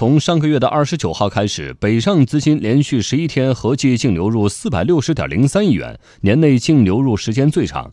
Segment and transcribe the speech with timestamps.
[0.00, 7.92] 从上个月的二十九号开始，北上资金连续十一天合计净流入四百六十点零三亿元，年内净流入时间最长。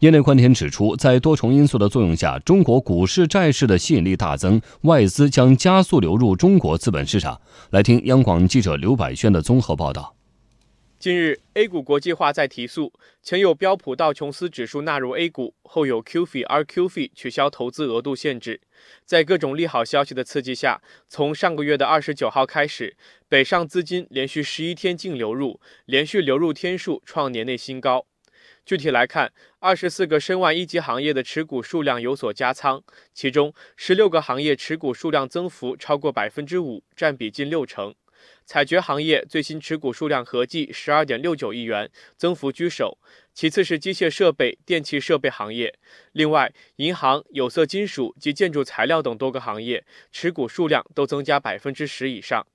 [0.00, 7.40] 业内观点指出，在多重因素的作用下，中国股市、债市的吸引力大增，外资将加速流入中国资本市场。
[7.70, 10.15] 来听央广记者刘百轩的综合报道。
[10.98, 12.90] 近日，A 股国际化在提速，
[13.22, 18.62] 前有标普道琼斯指数纳入 A 股，后有 q f i、RQFI 取消投资额度限制。
[19.04, 22.96] 在各种利好消息的刺激下，从上个月的二十九号开始，
[23.28, 28.06] 北上资金连续十一天净流入，连续流入天数创年内新高。
[28.64, 32.82] 具体来看，二十四个申万一级行业的持股数量有所加仓，
[33.12, 37.94] 其中十六个行业持股数量增幅超过百分之五，占比近六成。
[38.44, 42.98] 采掘行业最新持股数量合计十二点六九亿元，增幅居首，
[43.34, 45.78] 其次是机械设备、电气设备行业。
[46.12, 52.46] 另外，银行、有色金属及建筑材料等多个行业持股数量都增加百分之十以上。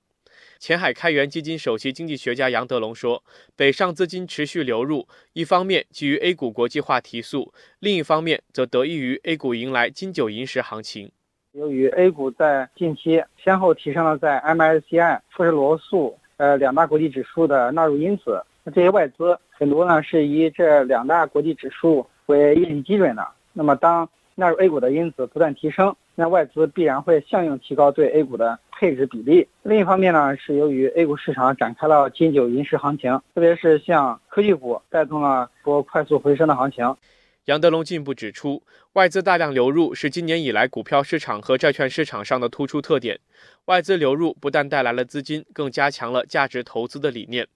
[0.58, 3.24] 前海开源基金首席经济学家杨德龙说
[3.56, 11.10] ：“北上资金持续流入，一方面基于 A 股国际化提速，另一方面则得益于 A 股迎来金九银十行情。”
[11.52, 23.28] 由于 A 股在近期先后提升了在 MSCI、富时罗素呃两大国际指数的纳入因子，那这些外资很多呢是以这两大国际指数为业绩基准的。
[23.52, 29.46] 那么当纳入 A 股的因子不断提升，那外资必然会相应提高对 A 股的配置比例。
[29.62, 36.96] 另一方面呢，是由于 A 股市场展开了金九银十行情，特别是像科技股带动了波快速回升的行情。
[37.46, 38.62] 杨德龙进一步指出，
[38.92, 43.18] 外资大量流入是今年以来股票市场和债券市场上的突出特点。
[43.64, 47.48] 外资流入不但带来了资金，更加强了价值投资的理念。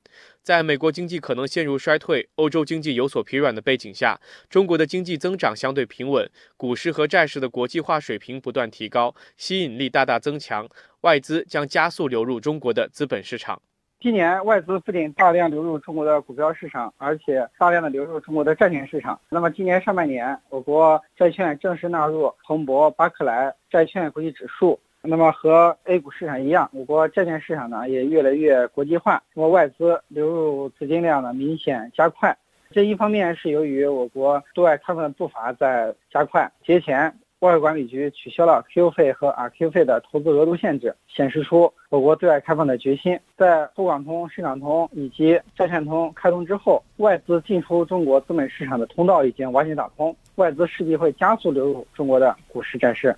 [0.42, 4.20] 在美国经济可能陷入衰退、欧洲经济有所疲软的背景下，
[4.50, 10.68] 中国的经济增长相对平稳，股市和债市的国际化水平不断提高，吸引力大大增强，
[11.02, 13.62] 外资将加速流入中国的资本市场。
[14.06, 19.18] 今年外资不仅大量流入中国的股票市场，而且大量的流入中国的债券市场。
[19.28, 24.78] 那么今年上半年，我国债券正式纳入彭博、巴克莱债券国际指数。
[25.02, 29.20] 那么和 A 股市场一样，我国债券市场呢也越来越国际化。
[29.34, 32.38] 那么外资流入资金量呢明显加快。
[32.70, 36.48] 这一方面是由于我国对外开放的步伐在加快。
[36.64, 37.12] 节前。
[37.40, 43.18] 外汇管理局取消了 Q 费和 RQ 费的投资额度限制，显示出我国对外开放的决心。
[43.36, 53.16] 在沪港通、深港通以及债券通开通之后，外资进出中国资本市场的通道已经完全打通，外资势必会加速流入中国的股市、债市。